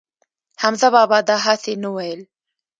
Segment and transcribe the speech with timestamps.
[0.61, 2.21] حمزه بابا دا هسې نه وييل